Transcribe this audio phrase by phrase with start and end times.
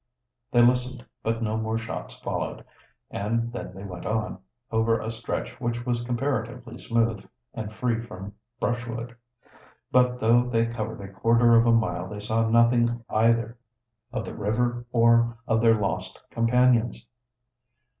[0.51, 2.65] They listened, but no more shots followed,
[3.11, 4.39] and then they went on,
[4.71, 9.15] over a stretch which was comparatively smooth and free from brushwood.
[9.91, 13.59] But though they covered a quarter of a mile they saw nothing either
[14.11, 17.05] of the river or of their lost companions.